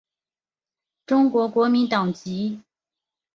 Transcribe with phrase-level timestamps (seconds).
[1.05, 2.63] 中国国民党籍。